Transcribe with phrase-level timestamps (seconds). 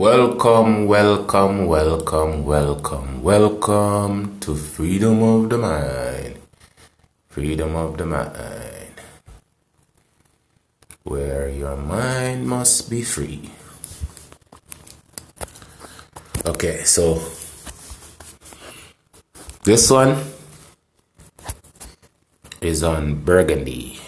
[0.00, 6.40] Welcome, welcome, welcome, welcome, welcome to Freedom of the Mind.
[7.28, 8.96] Freedom of the Mind.
[11.02, 13.52] Where your mind must be free.
[16.46, 17.20] Okay, so
[19.68, 20.16] this one
[22.62, 24.00] is on burgundy.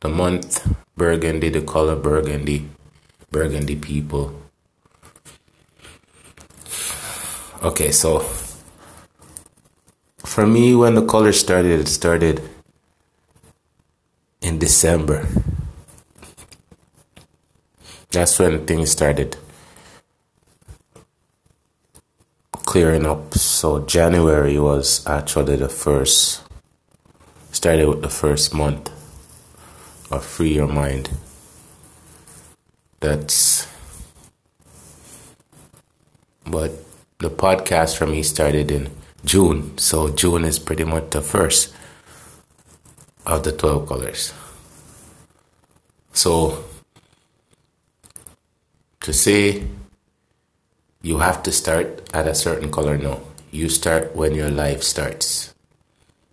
[0.00, 0.66] The month
[0.96, 2.74] burgundy, the color burgundy
[3.34, 4.32] burgundy people.
[7.64, 8.20] Okay, so
[10.18, 12.40] for me, when the color started, it started
[14.40, 15.26] in December.
[18.12, 19.36] That's when things started
[22.52, 23.34] clearing up.
[23.34, 26.40] So January was actually the first,
[27.50, 28.92] started with the first month
[30.12, 31.10] of Free Your Mind
[33.04, 33.68] that's
[36.46, 36.72] but
[37.18, 38.90] the podcast for me started in
[39.24, 41.74] June, so June is pretty much the first
[43.26, 44.32] of the 12 colors.
[46.12, 46.64] So
[49.00, 49.64] to say
[51.02, 53.20] you have to start at a certain color, no.
[53.50, 55.54] You start when your life starts.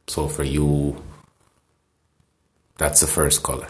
[0.08, 1.04] So for you,
[2.78, 3.68] that's the first color.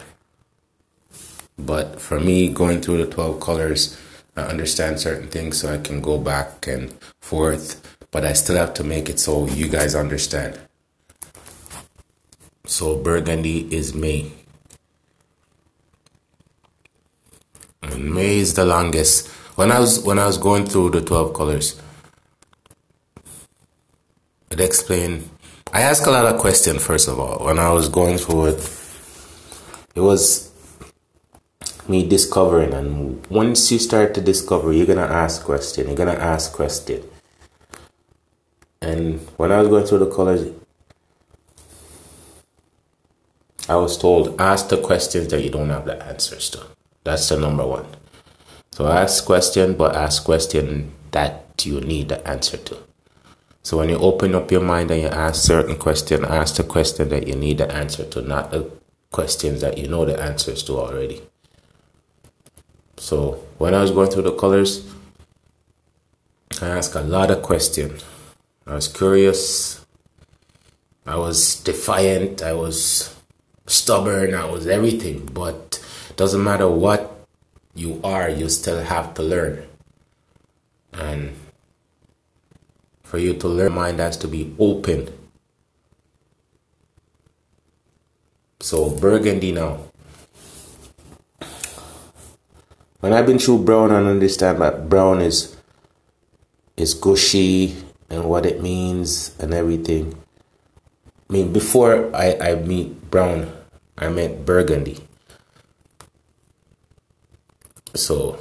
[1.58, 3.98] But for me, going through the 12 colors,
[4.36, 8.72] I understand certain things so I can go back and forth, but I still have
[8.74, 10.58] to make it so you guys understand.
[12.64, 14.32] So Burgundy is May.
[17.82, 19.28] And May is the longest.
[19.56, 21.80] When I was when I was going through the 12 colors,
[24.50, 25.28] it explained
[25.74, 27.44] I asked a lot of questions first of all.
[27.44, 28.70] When I was going through it,
[29.94, 30.51] it was
[31.88, 36.52] me discovering and once you start to discover you're gonna ask question you're gonna ask
[36.52, 37.02] question.
[38.80, 40.54] And when i was going through the college
[43.68, 46.66] i was told ask the questions that you don't have the answers to.
[47.04, 47.86] That's the number one.
[48.70, 52.78] So ask question but ask question that you need the answer to.
[53.64, 57.08] So when you open up your mind and you ask certain question ask the question
[57.08, 58.70] that you need the answer to not the
[59.10, 61.20] questions that you know the answers to already
[62.96, 64.88] so when I was going through the colors,
[66.60, 68.04] I asked a lot of questions.
[68.66, 69.84] I was curious.
[71.06, 72.42] I was defiant.
[72.42, 73.14] I was
[73.66, 74.34] stubborn.
[74.34, 75.26] I was everything.
[75.26, 75.82] But
[76.16, 77.26] doesn't matter what
[77.74, 79.66] you are, you still have to learn.
[80.92, 81.34] And
[83.02, 85.08] for you to learn, mind has to be open.
[88.60, 89.91] So burgundy now.
[93.02, 95.56] When I've been through brown and understand that brown is
[96.76, 97.74] is gushy
[98.08, 100.14] and what it means and everything.
[101.28, 103.50] I mean, before I, I meet brown,
[103.98, 105.00] I meant burgundy.
[107.92, 108.38] So,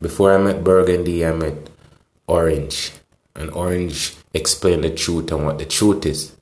[0.00, 1.68] before I met burgundy, I met
[2.26, 2.92] orange.
[3.36, 6.34] And orange explained the truth and what the truth is.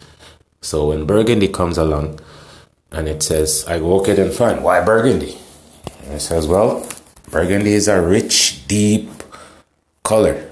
[0.62, 2.20] So, when burgundy comes along
[2.92, 5.38] and it says, I walk it in front, why burgundy?
[6.04, 6.86] And it says, well,
[7.30, 9.10] Burgundy is a rich, deep
[10.04, 10.50] color.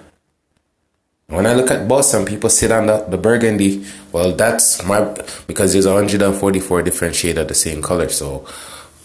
[1.29, 3.87] When I look at Boston, people sit on the, the burgundy.
[4.13, 5.01] Well, that's my
[5.47, 8.09] because there's 144 different shades of the same color.
[8.09, 8.47] So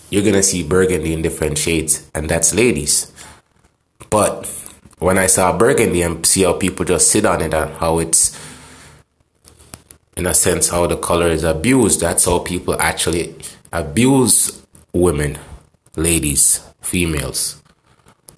[0.10, 3.12] you're gonna see burgundy in different shades, and that's ladies.
[4.10, 4.48] But
[4.98, 8.38] when I saw burgundy and see how people just sit on it and how it's
[10.18, 13.36] in a sense how the color is abused, that's how people actually
[13.72, 15.38] abuse women,
[15.96, 17.59] ladies, females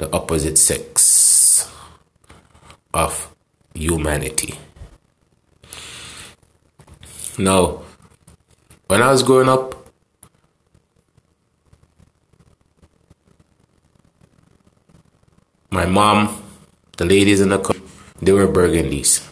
[0.01, 1.71] the opposite sex
[2.91, 3.35] of
[3.75, 4.57] humanity.
[7.37, 7.83] Now,
[8.87, 9.75] when I was growing up,
[15.69, 16.41] my mom,
[16.97, 17.75] the ladies in the car,
[18.19, 19.23] they were burgundies.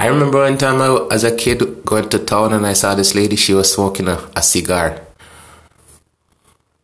[0.00, 3.14] I remember one time I, as a kid going to town and I saw this
[3.14, 5.06] lady, she was smoking a, a cigar.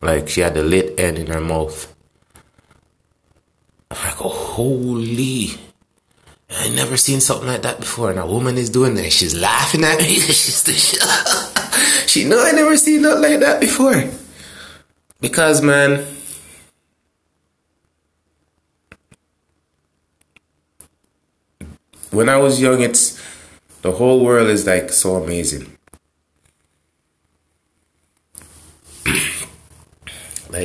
[0.01, 1.93] Like she had the lit end in her mouth.
[3.89, 5.49] I'm like, oh, holy.
[6.49, 8.09] I never seen something like that before.
[8.11, 9.11] And a woman is doing that.
[9.11, 10.05] She's laughing at me.
[10.19, 10.63] She's
[12.07, 14.03] she know I never seen nothing like that before.
[15.19, 16.05] Because man,
[22.11, 23.21] when I was young, it's
[23.81, 25.76] the whole world is like so amazing.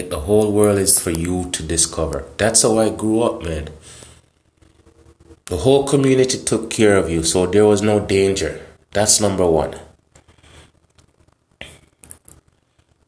[0.01, 2.25] The whole world is for you to discover.
[2.39, 3.69] That's how I grew up, man.
[5.47, 8.65] The whole community took care of you, so there was no danger.
[8.93, 9.79] That's number one.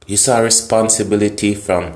[0.07, 1.95] You saw responsibility from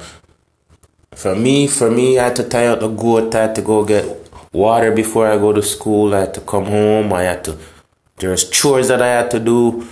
[1.13, 1.67] from me.
[1.67, 3.35] For me, I had to tie out the goat.
[3.35, 4.07] I had to go get
[4.53, 6.15] water before I go to school.
[6.15, 7.13] I had to come home.
[7.13, 7.59] I had to.
[8.17, 9.87] There's chores that I had to do.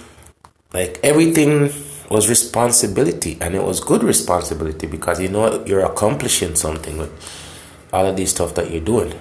[0.73, 1.71] Like everything
[2.11, 7.13] was responsibility, and it was good responsibility because you know you're accomplishing something with
[7.93, 9.13] all of these stuff that you're doing.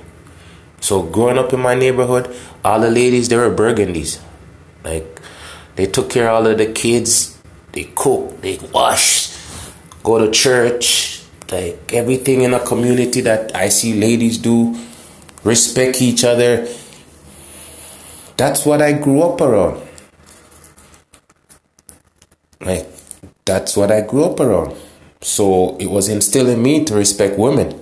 [0.81, 4.21] So growing up in my neighborhood, all the ladies they were burgundies.
[4.83, 5.19] Like
[5.75, 7.37] they took care of all of the kids.
[7.71, 9.35] They cook, they wash,
[10.03, 11.23] go to church.
[11.51, 14.75] Like everything in a community that I see ladies do,
[15.43, 16.67] respect each other.
[18.37, 19.84] That's what I grew up around.
[22.65, 22.87] Like
[23.45, 24.75] that's what I grew up around.
[25.21, 27.79] So it was instilled in me to respect women.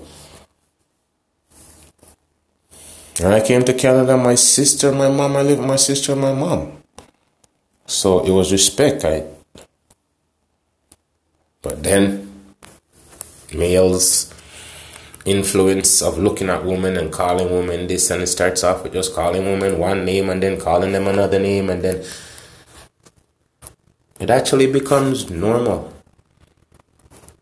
[3.19, 6.21] When I came to Canada, my sister, my mom, I lived with my sister and
[6.21, 6.83] my mom.
[7.85, 9.05] So it was respect.
[9.05, 9.25] I
[11.61, 12.29] but then
[13.53, 14.33] males
[15.25, 19.15] influence of looking at women and calling women this and it starts off with just
[19.15, 22.03] calling women one name and then calling them another name and then
[24.23, 25.91] it actually becomes normal.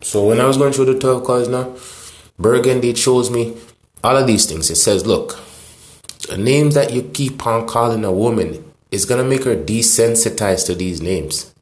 [0.01, 1.75] So when I was going through the 12 calls now,
[2.39, 3.55] Burgundy shows me
[4.03, 4.71] all of these things.
[4.71, 5.37] It says, look,
[6.27, 10.73] the names that you keep on calling a woman is gonna make her desensitized to
[10.73, 11.53] these names.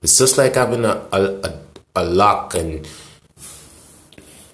[0.00, 1.58] It's just like having a, a, a,
[1.96, 2.88] a lock and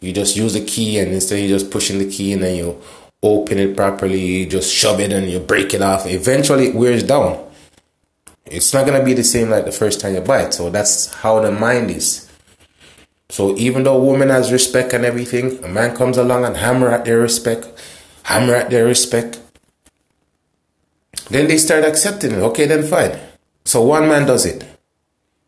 [0.00, 2.81] you just use the key and instead you just pushing the key and then you
[3.23, 6.06] open it properly, you just shove it and you break it off.
[6.06, 7.44] Eventually it wears down.
[8.54, 10.54] It's not gonna be the same like the first time you buy it.
[10.54, 12.30] So that's how the mind is.
[13.28, 16.90] So even though a woman has respect and everything, a man comes along and hammer
[16.90, 17.66] at their respect,
[18.24, 19.40] hammer at their respect.
[21.30, 22.42] Then they start accepting it.
[22.52, 23.18] Okay, then fine.
[23.64, 24.64] So one man does it.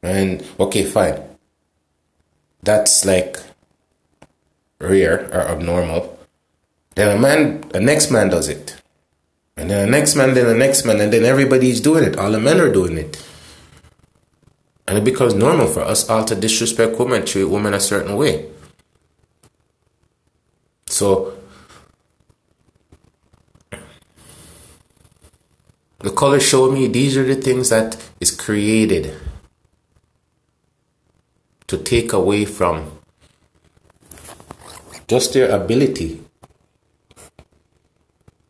[0.02, 1.22] And okay, fine.
[2.62, 3.38] That's like
[4.80, 6.18] rare or abnormal.
[6.94, 8.80] Then a man, the next man does it.
[9.56, 12.18] And then the next man, then the next man, and then everybody's doing it.
[12.18, 13.22] All the men are doing it.
[14.86, 18.50] And it becomes normal for us all to disrespect women, treat women a certain way.
[20.86, 21.36] So
[25.98, 29.14] the color showed me these are the things that is created
[31.66, 33.00] to take away from
[35.08, 36.25] just their ability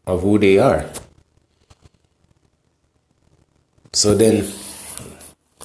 [0.06, 0.87] of who they are.
[3.93, 4.47] So then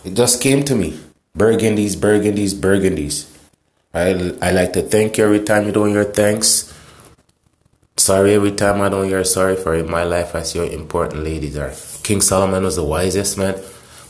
[0.03, 0.99] it just came to me
[1.37, 3.27] burgundies, burgundies, burgundies.
[3.93, 6.73] I, I like to thank you every time you do your thanks.
[7.97, 11.57] Sorry every time I don't hear sorry for in my life as your important ladies
[11.57, 11.73] are.
[12.03, 13.61] King Solomon was the wisest man,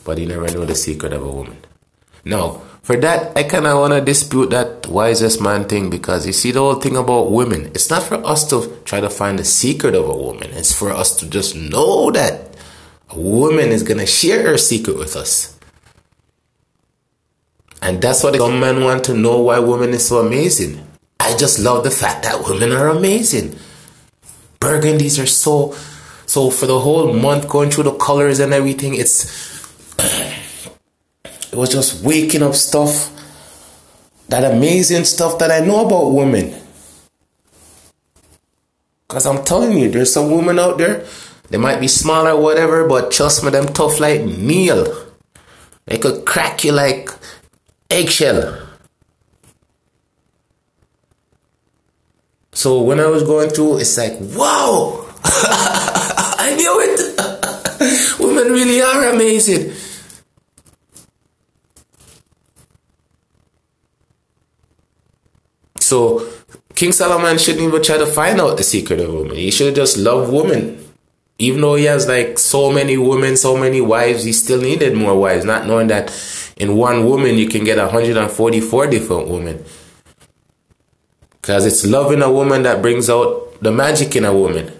[0.05, 1.57] but he never knew the secret of a woman.
[2.23, 6.33] Now, for that, I kind of want to dispute that wisest man thing because you
[6.33, 7.67] see the whole thing about women.
[7.67, 10.49] It's not for us to try to find the secret of a woman.
[10.51, 12.55] It's for us to just know that
[13.09, 15.57] a woman is gonna share her secret with us.
[17.83, 20.85] And that's what some men want to know why women is so amazing.
[21.19, 23.55] I just love the fact that women are amazing.
[24.59, 25.75] Burgundies are so
[26.25, 29.60] so for the whole month going through the colors and everything, it's
[31.51, 33.11] it was just waking up stuff,
[34.29, 36.55] that amazing stuff that I know about women.
[39.07, 41.05] Because I'm telling you, there's some women out there,
[41.49, 45.07] they might be small or whatever, but trust me, them tough like meal.
[45.85, 47.09] They could crack you like
[47.89, 48.69] eggshell.
[52.53, 58.19] So when I was going through, it's like, wow, I knew it.
[58.19, 59.73] Women really are amazing.
[65.91, 66.25] So
[66.73, 69.35] King Solomon shouldn't even try to find out the secret of women.
[69.35, 70.81] He should just love women.
[71.37, 75.19] Even though he has like so many women, so many wives, he still needed more
[75.19, 76.07] wives, not knowing that
[76.55, 79.65] in one woman you can get 144 different women.
[81.41, 84.71] Because it's loving a woman that brings out the magic in a woman.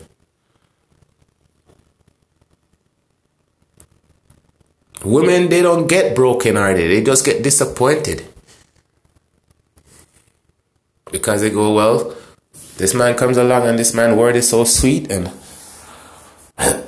[5.04, 8.31] Women, they don't get broken hearted, they just get disappointed
[11.32, 12.14] because they go, well,
[12.76, 15.32] this man comes along and this man word is so sweet and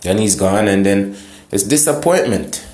[0.00, 1.18] then he's gone and then
[1.50, 2.66] it's disappointment.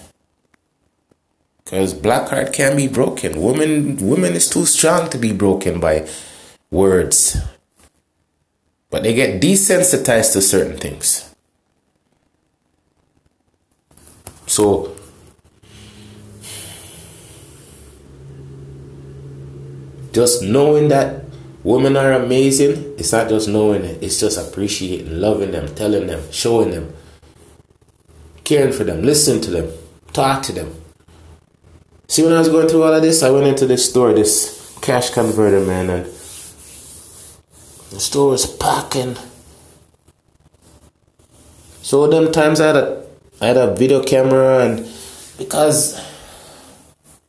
[1.64, 3.42] Because black heart can be broken.
[3.42, 6.08] Women women is too strong to be broken by
[6.70, 7.36] words.
[8.88, 11.34] But they get desensitized to certain things.
[14.46, 14.96] So
[20.16, 21.22] just knowing that
[21.62, 26.22] women are amazing, it's not just knowing it, it's just appreciating, loving them, telling them,
[26.32, 26.90] showing them,
[28.42, 29.70] caring for them, listening to them,
[30.14, 30.74] talk to them.
[32.08, 34.78] See, when I was going through all of this, I went into this store, this
[34.80, 36.06] cash converter, man, and
[37.90, 39.18] the store was packing.
[41.82, 43.06] So them times I had a
[43.42, 44.88] I had a video camera and
[45.36, 46.00] because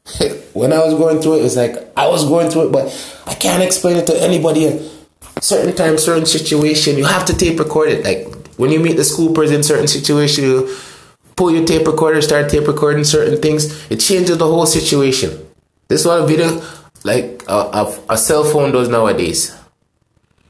[0.54, 2.86] when I was going through it, it was like I was going through it, but
[3.26, 4.80] I can't explain it to anybody.
[5.42, 8.04] certain times, certain situation, you have to tape record it.
[8.04, 10.76] Like when you meet the scoopers in certain situation, you
[11.36, 13.90] pull your tape recorder, start tape recording certain things.
[13.92, 15.46] It changes the whole situation.
[15.88, 16.62] This is what a video,
[17.04, 19.56] like a, a, a cell phone, does nowadays.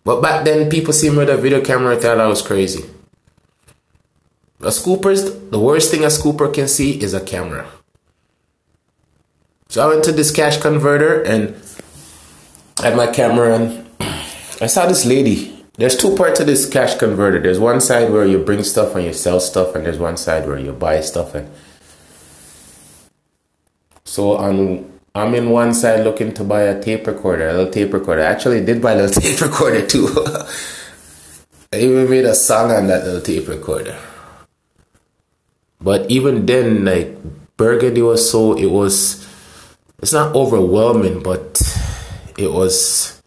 [0.03, 2.89] But back then, people see me with a video camera thought I was crazy.
[4.61, 7.67] A scooper's the worst thing a scooper can see is a camera.
[9.69, 11.55] So I went to this cash converter and
[12.79, 13.87] had my camera and
[14.59, 15.53] I saw this lady.
[15.77, 17.39] There's two parts to this cash converter.
[17.39, 20.47] There's one side where you bring stuff and you sell stuff, and there's one side
[20.47, 21.35] where you buy stuff.
[21.35, 21.47] And
[24.03, 27.93] so on, I'm in one side looking to buy a tape recorder, a little tape
[27.93, 28.23] recorder.
[28.23, 30.09] I actually did buy a little tape recorder too.
[31.71, 33.95] I even made a song on that little tape recorder.
[35.79, 37.15] But even then, like
[37.57, 39.23] Burgundy was so it was
[39.99, 41.61] it's not overwhelming, but
[42.37, 43.21] it was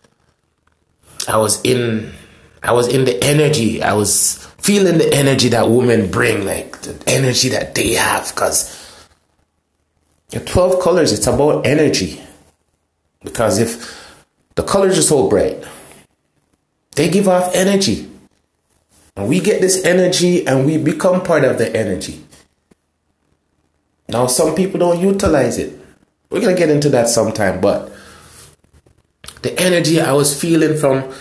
[1.29, 2.13] I was in
[2.63, 3.83] I was in the energy.
[3.83, 8.77] I was feeling the energy that women bring, like the energy that they have, because
[10.31, 12.23] the 12 colors, it's about energy.
[13.23, 14.25] Because if
[14.55, 15.65] the colors are so bright,
[16.93, 18.09] they give off energy.
[19.17, 22.25] And we get this energy and we become part of the energy.
[24.09, 25.80] Now, some people don't utilize it.
[26.31, 27.93] We're to get into that sometime, but
[29.43, 31.13] the energy I was feeling from,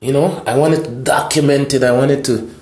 [0.00, 1.82] you know, I wanted to document it.
[1.82, 2.54] I wanted to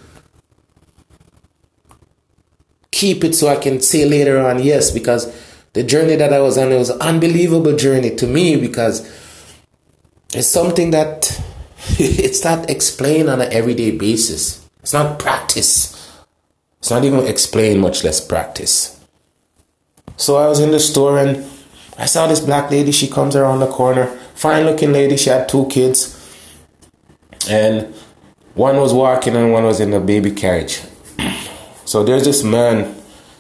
[2.93, 5.35] keep it so I can say later on, yes, because
[5.73, 9.01] the journey that I was on, it was an unbelievable journey to me because
[10.33, 11.43] it's something that
[11.99, 14.69] it's not explained on an everyday basis.
[14.83, 15.97] It's not practice.
[16.79, 19.00] It's not even explained, much less practice.
[20.21, 21.45] So I was in the store and
[21.97, 22.93] I saw this black lady.
[22.93, 25.17] She comes around the corner, fine looking lady.
[25.17, 26.15] She had two kids,
[27.49, 27.95] and
[28.53, 30.83] one was walking and one was in the baby carriage.
[31.87, 32.95] So there's this man,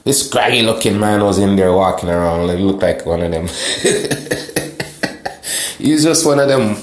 [0.05, 2.47] this scraggy looking man was in there walking around.
[2.47, 3.47] Like looked like one of them.
[5.77, 6.77] He's just one of them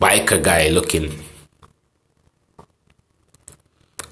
[0.00, 1.22] biker guy looking.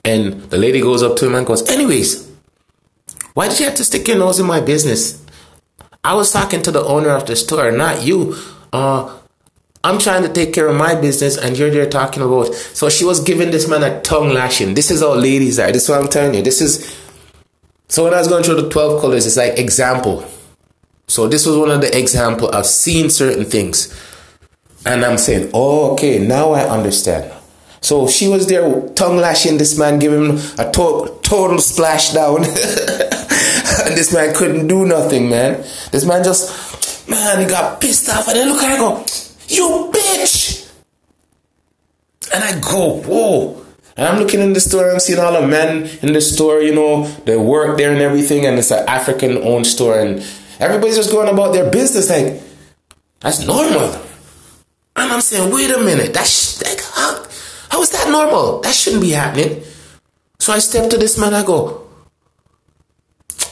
[0.04, 2.27] And the lady goes up to him and goes, anyways,
[3.38, 5.24] why did you have to stick your nose in my business?
[6.02, 8.34] I was talking to the owner of the store, not you.
[8.72, 9.16] Uh,
[9.84, 12.52] I'm trying to take care of my business, and you're there talking about.
[12.52, 14.74] So she was giving this man a tongue lashing.
[14.74, 15.70] This is how ladies are.
[15.70, 16.42] This is what I'm telling you.
[16.42, 16.98] This is.
[17.86, 20.26] So when I was going through the 12 colors, it's like example.
[21.06, 22.50] So this was one of the example.
[22.52, 23.96] I've seen certain things,
[24.84, 27.32] and I'm saying, oh, okay, now I understand.
[27.82, 32.44] So she was there tongue lashing this man, giving him a to- total splash down.
[32.44, 33.07] and
[33.94, 35.62] this man couldn't do nothing, man.
[35.92, 38.28] This man just, man, he got pissed off.
[38.28, 39.04] And then look at I go,
[39.48, 40.70] you bitch!
[42.34, 43.64] And I go, whoa.
[43.96, 46.74] And I'm looking in the store, I'm seeing all the men in the store, you
[46.74, 50.24] know, they work there and everything, and it's an African owned store, and
[50.60, 52.40] everybody's just going about their business like,
[53.18, 54.00] that's normal.
[54.94, 57.26] And I'm saying, wait a minute, that's like, how,
[57.70, 58.60] how is that normal?
[58.60, 59.64] That shouldn't be happening.
[60.38, 61.87] So I step to this man, I go,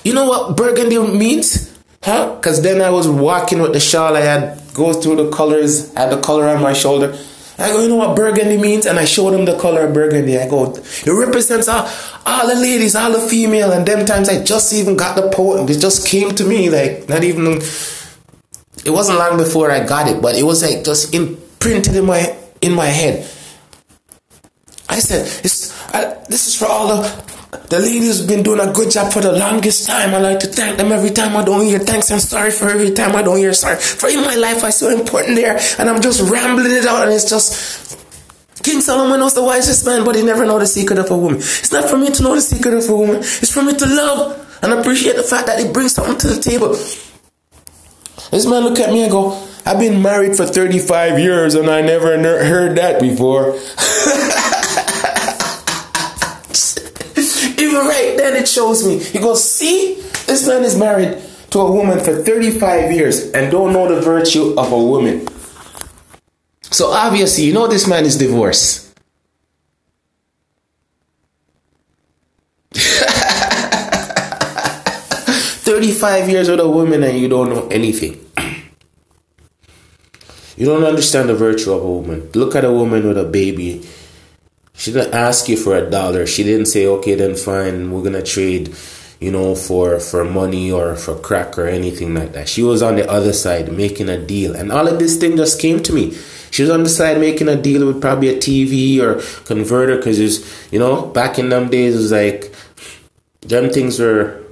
[0.06, 1.76] you know what burgundy means?
[2.00, 2.36] Huh?
[2.36, 6.02] Because then I was walking with the shawl, I had go through the colors, I
[6.02, 7.18] had the color on my shoulder.
[7.58, 8.86] I go, you know what burgundy means?
[8.86, 10.38] And I showed him the color of burgundy.
[10.38, 11.90] I go, it represents all,
[12.24, 13.72] all the ladies, all the female.
[13.72, 15.68] And them times I just even got the poem.
[15.68, 17.62] It just came to me, like, not even,
[18.84, 22.36] it wasn't long before I got it, but it was like just imprinted in my,
[22.60, 23.28] in my head.
[24.88, 25.26] I said,
[25.94, 27.35] I, this is for all the
[27.68, 30.14] the ladies been doing a good job for the longest time.
[30.14, 32.92] I like to thank them every time I don't hear thanks and sorry for every
[32.92, 33.76] time I don't hear sorry.
[33.76, 37.12] For in my life, I so important there, and I'm just rambling it out, and
[37.12, 37.98] it's just
[38.62, 41.38] King Solomon knows the wisest man, but he never know the secret of a woman.
[41.38, 43.16] It's not for me to know the secret of a woman.
[43.18, 46.42] It's for me to love and appreciate the fact that they brings something to the
[46.42, 46.70] table.
[48.30, 51.80] This man look at me and go, I've been married for 35 years and I
[51.80, 53.54] never heard that before.
[57.58, 58.98] Even right then it shows me.
[58.98, 59.94] He goes, see,
[60.26, 64.54] this man is married to a woman for 35 years and don't know the virtue
[64.58, 65.26] of a woman.
[66.62, 68.82] So obviously, you know this man is divorced.
[75.66, 78.20] 35 years with a woman and you don't know anything.
[80.56, 82.30] You don't understand the virtue of a woman.
[82.34, 83.86] Look at a woman with a baby.
[84.76, 86.26] She didn't ask you for a dollar.
[86.26, 88.74] She didn't say, okay, then fine, we're gonna trade,
[89.20, 92.48] you know, for for money or for crack or anything like that.
[92.48, 94.54] She was on the other side making a deal.
[94.54, 96.16] And all of this thing just came to me.
[96.50, 100.18] She was on the side making a deal with probably a TV or converter because
[100.18, 102.54] it's, you know, back in them days, it was like,
[103.42, 104.42] them things were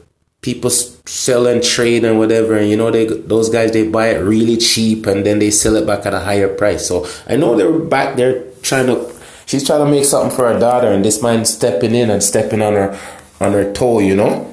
[0.41, 4.19] people sell and trade and whatever and you know they those guys they buy it
[4.19, 7.57] really cheap and then they sell it back at a higher price so i know
[7.57, 8.95] they're back there trying to
[9.47, 12.63] she's trying to make something for her daughter and this man stepping in and stepping
[12.63, 12.99] on her
[13.41, 14.51] on her toe you know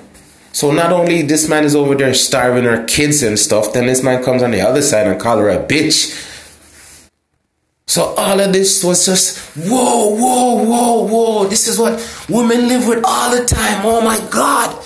[0.53, 4.03] so not only this man is over there starving her kids and stuff then this
[4.03, 6.27] man comes on the other side and call her a bitch
[7.87, 11.93] so all of this was just whoa whoa whoa whoa this is what
[12.29, 14.77] women live with all the time oh my god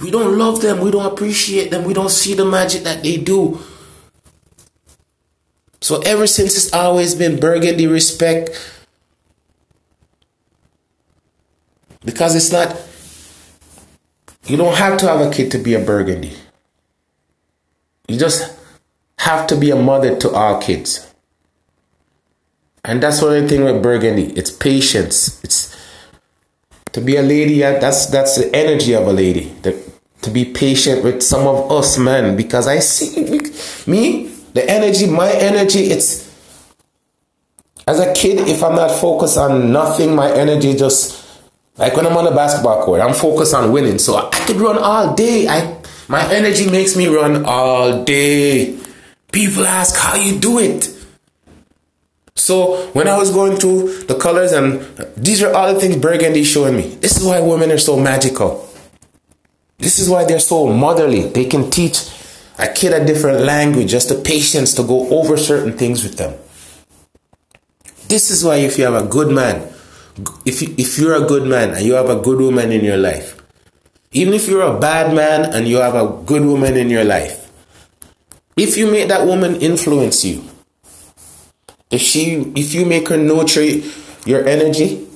[0.00, 0.80] We don't love them.
[0.80, 1.84] We don't appreciate them.
[1.84, 3.60] We don't see the magic that they do.
[5.80, 8.50] So ever since it's always been burgundy respect.
[12.04, 12.76] Because it's not,
[14.46, 16.32] you don't have to have a kid to be a burgundy.
[18.08, 18.58] You just
[19.18, 21.12] have to be a mother to all kids.
[22.84, 24.32] And that's one thing with burgundy.
[24.32, 25.42] It's patience.
[25.44, 25.76] It's
[26.92, 27.60] to be a lady.
[27.60, 29.52] That's that's the energy of a lady.
[29.62, 29.78] The,
[30.22, 33.40] to be patient with some of us men because I see
[33.86, 36.28] me, the energy, my energy, it's
[37.86, 41.20] as a kid, if I'm not focused on nothing, my energy just
[41.76, 43.98] like when I'm on the basketball court, I'm focused on winning.
[43.98, 45.48] So I could run all day.
[45.48, 48.78] I my energy makes me run all day.
[49.32, 50.94] People ask how you do it.
[52.34, 54.82] So when I was going through the colors and
[55.16, 56.96] these are all the things Burgundy showing me.
[56.96, 58.68] This is why women are so magical.
[59.78, 61.28] This is why they're so motherly.
[61.28, 62.10] They can teach
[62.60, 66.34] a kid a different language, just the patience to go over certain things with them.
[68.08, 69.72] This is why if you have a good man,
[70.44, 72.96] if, you, if you're a good man and you have a good woman in your
[72.96, 73.40] life,
[74.12, 77.50] even if you're a bad man and you have a good woman in your life,
[78.56, 80.44] if you make that woman influence you,
[81.90, 83.64] if she if you make her nurture
[84.26, 85.06] your energy,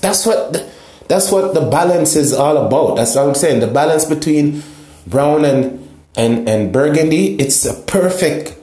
[0.00, 0.66] that's what
[1.08, 2.96] that's what the balance is all about.
[2.96, 3.60] That's what I'm saying.
[3.60, 4.62] The balance between
[5.06, 8.56] brown and and and burgundy, it's a perfect.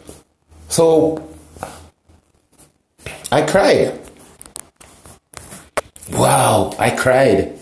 [0.70, 1.28] So
[3.32, 4.00] I cried.
[6.12, 7.58] Wow, I cried.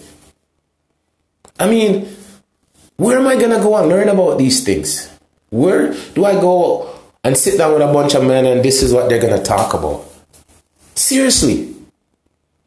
[1.60, 2.08] I mean,
[2.98, 5.10] where am I gonna go and learn about these things?
[5.50, 8.94] Where do I go and sit down with a bunch of men and this is
[8.94, 10.06] what they're gonna talk about?
[10.96, 11.74] Seriously.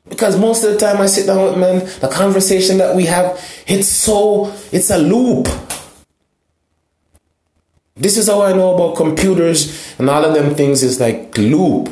[0.09, 3.45] Because most of the time I sit down with men, the conversation that we have,
[3.67, 5.47] it's so, it's a loop.
[7.99, 11.89] This is how I know about computers and all of them things is like loop.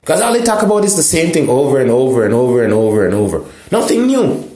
[0.00, 2.72] Because all they talk about is the same thing over and over and over and
[2.72, 3.44] over and over.
[3.70, 4.50] Nothing new.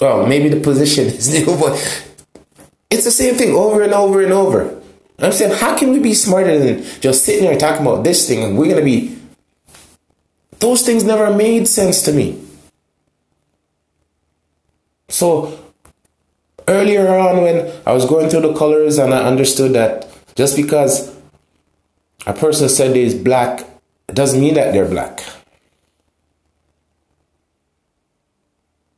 [0.00, 1.74] Well, maybe the position is new, but
[2.90, 4.80] it's the same thing over and over and over.
[5.18, 8.42] I'm saying, how can we be smarter than just sitting here talking about this thing
[8.42, 9.18] and we're going to be
[10.62, 12.40] those things never made sense to me.
[15.08, 15.58] So
[16.68, 21.14] earlier on, when I was going through the colors and I understood that just because
[22.26, 23.68] a person said they is black
[24.08, 25.20] doesn't mean that they're black.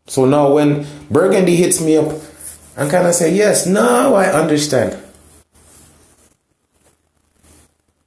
[0.07, 2.13] So now when burgundy hits me up,
[2.77, 5.01] I'm kind of say, yes, now I understand.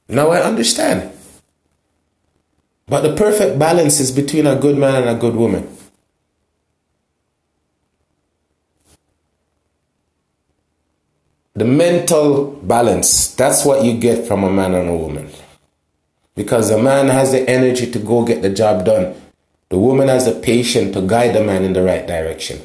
[0.08, 1.12] Now I understand.
[2.86, 5.77] But the perfect balance is between a good man and a good woman.
[11.58, 15.28] The mental balance, that's what you get from a man and a woman.
[16.36, 19.20] Because the man has the energy to go get the job done.
[19.68, 22.60] The woman has the patience to guide the man in the right direction.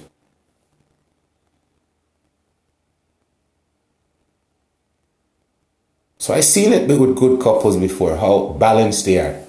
[6.19, 9.43] So I've seen it with good couples before, how balanced they are.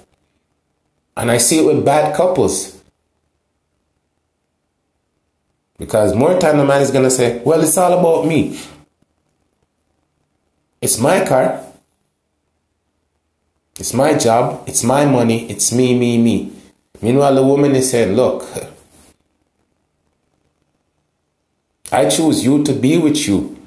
[1.15, 2.81] And I see it with bad couples.
[5.77, 8.59] Because more time the man is gonna say, Well, it's all about me.
[10.85, 11.65] It's my car.
[13.79, 14.69] It's my job.
[14.69, 15.49] It's my money.
[15.49, 16.51] It's me, me, me.
[17.01, 18.45] Meanwhile, the woman is saying, Look,
[21.91, 23.57] I choose you to be with you.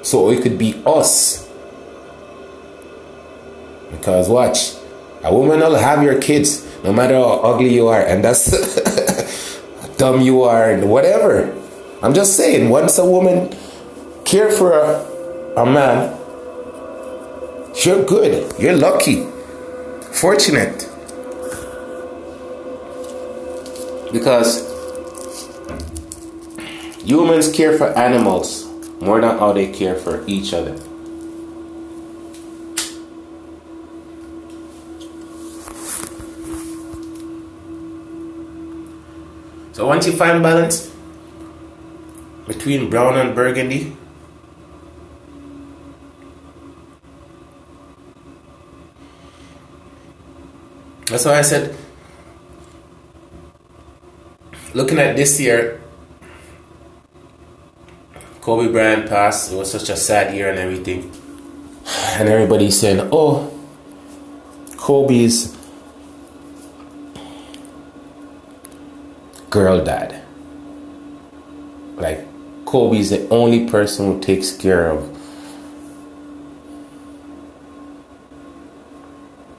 [0.00, 1.46] So it could be us.
[3.90, 4.72] Because watch,
[5.22, 8.48] a woman will have your kids no matter how ugly you are, and that's
[9.98, 11.54] dumb you are, and whatever.
[12.02, 13.54] I'm just saying, once a woman
[14.32, 16.08] care for a, a man,
[17.84, 18.50] you're good.
[18.58, 19.26] You're lucky.
[20.10, 20.88] Fortunate.
[24.10, 24.64] Because
[27.04, 28.64] humans care for animals
[29.02, 30.78] more than how they care for each other.
[39.74, 40.90] So once you find balance
[42.46, 43.94] between brown and burgundy,
[51.12, 51.76] that's why I said,
[54.72, 55.80] looking at this year,
[58.40, 59.52] Kobe Bryant passed.
[59.52, 61.12] It was such a sad year and everything.
[62.18, 63.52] And everybody's saying, oh,
[64.76, 65.56] Kobe's
[69.48, 70.20] girl dad.
[71.96, 72.26] Like
[72.64, 75.08] Kobe's the only person who takes care of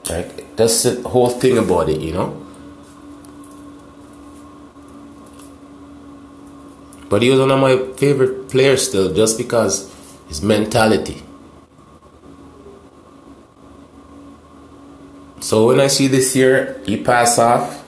[0.09, 2.39] like that's the whole thing about it, you know.
[7.09, 9.93] But he was one of my favorite players still just because
[10.27, 11.21] his mentality.
[15.39, 17.83] So when I see this year he pass off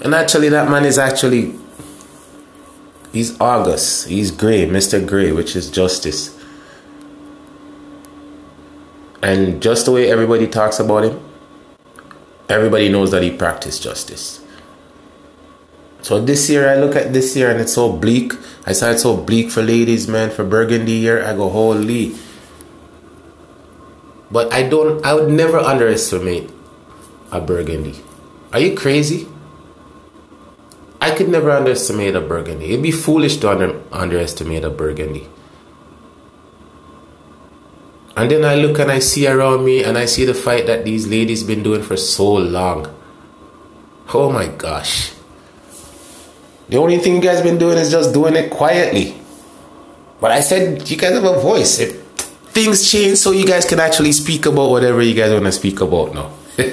[0.00, 1.54] and actually, that man is actually.
[3.12, 4.08] He's August.
[4.08, 5.06] He's Gray, Mr.
[5.06, 6.38] Gray, which is justice.
[9.22, 11.20] And just the way everybody talks about him,
[12.48, 14.42] everybody knows that he practiced justice.
[16.02, 18.32] So this year, I look at this year and it's so bleak.
[18.66, 21.24] I saw it so bleak for ladies, man, for Burgundy year.
[21.24, 22.14] I go, holy.
[24.30, 26.50] But I don't, I would never underestimate
[27.32, 27.96] a Burgundy.
[28.52, 29.28] Are you crazy?
[31.00, 32.66] I could never underestimate a burgundy.
[32.66, 35.28] It'd be foolish to under, underestimate a burgundy.
[38.16, 40.84] And then I look and I see around me and I see the fight that
[40.86, 42.92] these ladies been doing for so long.
[44.14, 45.12] Oh my gosh.
[46.68, 49.14] The only thing you guys been doing is just doing it quietly.
[50.18, 51.78] But I said you guys have a voice.
[51.78, 52.02] If
[52.56, 55.80] things change so you guys can actually speak about whatever you guys want to speak
[55.80, 56.32] about now.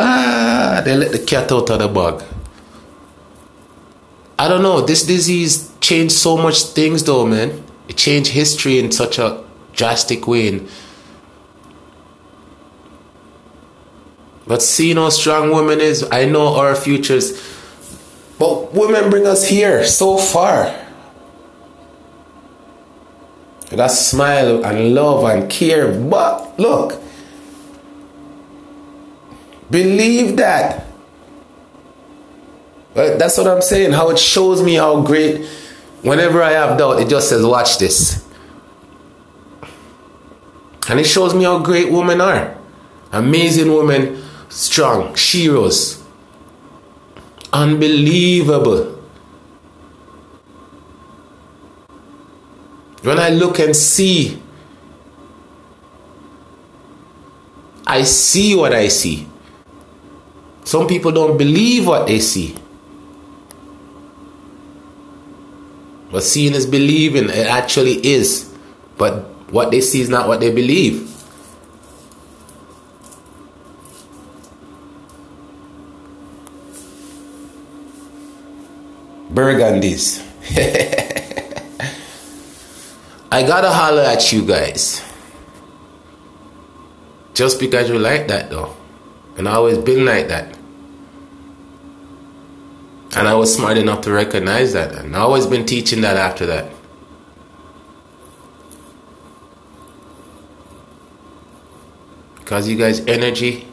[0.00, 2.22] Ah, they let the cat out of the bag.
[4.38, 4.82] I don't know.
[4.82, 7.64] This disease changed so much things, though, man.
[7.88, 10.48] It changed history in such a drastic way.
[10.48, 10.68] And
[14.46, 17.32] but seeing how strong women is, I know our futures.
[18.38, 20.74] But women bring us here so far.
[23.70, 25.92] That smile and love and care.
[25.92, 27.02] But look,
[29.70, 30.86] Believe that.
[32.94, 33.92] But that's what I'm saying.
[33.92, 35.46] How it shows me how great.
[36.02, 38.22] Whenever I have doubt, it just says, "Watch this,"
[40.88, 42.56] and it shows me how great women are.
[43.12, 45.98] Amazing women, strong, sheroes,
[47.52, 48.94] unbelievable.
[53.02, 54.42] When I look and see,
[57.86, 59.26] I see what I see.
[60.64, 62.54] Some people don't believe what they see.
[66.10, 68.52] But seeing is believing, it actually is.
[68.96, 71.14] But what they see is not what they believe.
[79.32, 80.24] Burgundies.
[83.30, 85.02] I gotta holler at you guys.
[87.34, 88.74] Just because you like that though.
[89.36, 90.57] And I always been like that.
[93.18, 94.94] And I was smart enough to recognize that.
[94.94, 96.70] And I always been teaching that after that.
[102.36, 103.66] Because you guys' energy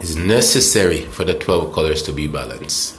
[0.00, 2.98] is necessary for the 12 colors to be balanced.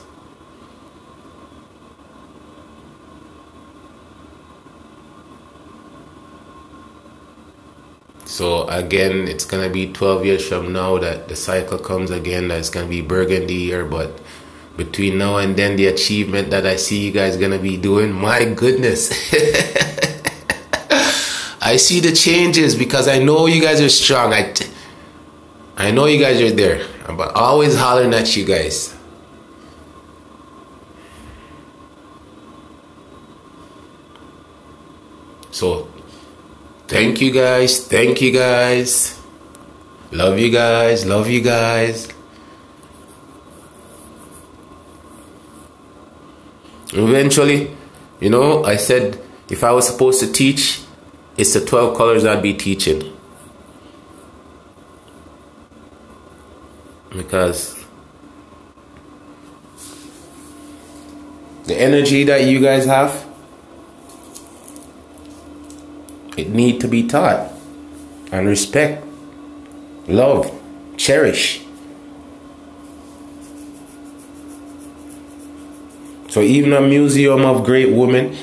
[8.24, 12.46] So again, it's gonna be 12 years from now that the cycle comes again.
[12.46, 14.20] That's gonna be Burgundy year, but
[14.76, 18.44] between now and then, the achievement that I see you guys gonna be doing, my
[18.44, 19.10] goodness.
[21.62, 24.32] I see the changes because I know you guys are strong.
[24.32, 24.54] I,
[25.76, 26.86] I know you guys are there.
[27.08, 28.94] I'm always hollering at you guys.
[35.50, 35.88] So,
[36.86, 37.86] thank you guys.
[37.86, 39.18] Thank you guys.
[40.12, 41.06] Love you guys.
[41.06, 42.15] Love you guys.
[46.92, 47.76] Eventually,
[48.20, 50.80] you know, I said if I was supposed to teach,
[51.36, 53.16] it's the 12 colors I'd be teaching.
[57.10, 57.76] Because
[61.64, 63.26] the energy that you guys have
[66.36, 67.50] it need to be taught
[68.30, 69.04] and respect,
[70.06, 70.52] love,
[70.96, 71.65] cherish.
[76.36, 78.36] So even a museum of great women,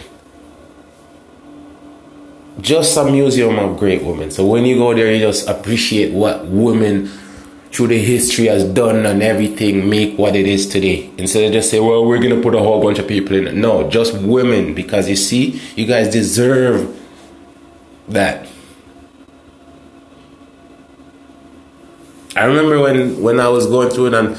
[2.60, 4.32] just a museum of great women.
[4.32, 7.12] So when you go there, you just appreciate what women
[7.72, 11.12] through the history has done and everything make what it is today.
[11.20, 13.54] Instead of just say, well, we're gonna put a whole bunch of people in it.
[13.54, 17.00] No, just women because you see, you guys deserve
[18.08, 18.48] that.
[22.36, 24.30] I remember when when I was going through it and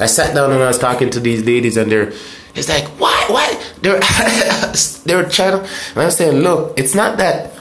[0.00, 2.14] I sat down and I was talking to these ladies and they're
[2.54, 4.00] it's like why why they're
[5.04, 7.52] they're trying to, and I'm saying look it's not that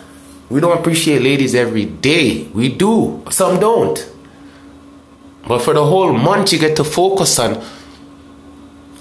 [0.50, 4.10] we don't appreciate ladies every day we do some don't
[5.48, 7.64] but for the whole month you get to focus on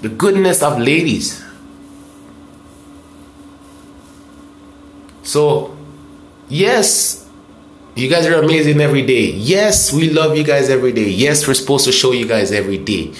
[0.01, 1.43] the goodness of ladies
[5.23, 5.73] so
[6.53, 7.27] Yes,
[7.95, 9.31] you guys are amazing every day.
[9.31, 11.09] Yes, we love you guys every day.
[11.09, 13.13] Yes, we're supposed to show you guys every day.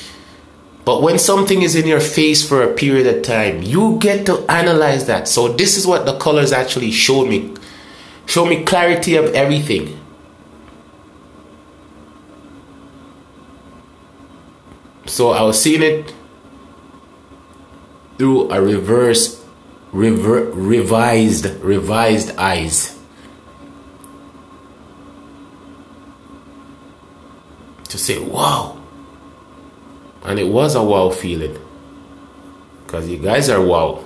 [0.86, 4.40] But when something is in your face for a period of time, you get to
[4.52, 5.28] analyze that.
[5.28, 7.56] So this is what the colors actually showed me.
[8.26, 10.00] Show me clarity of everything.
[15.06, 16.14] So I was seeing it
[18.18, 19.44] through a reverse,
[19.92, 22.94] rever, revised, revised eyes.
[27.94, 28.83] to say, wow.
[30.24, 31.58] And it was a wow feeling.
[32.86, 34.04] Because you guys are wow.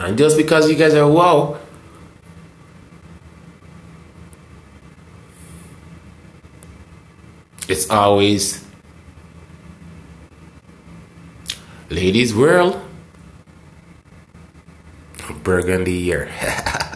[0.00, 1.58] And just because you guys are wow,
[7.68, 8.64] it's always
[11.90, 12.80] ladies' world
[15.48, 16.30] burgundy year.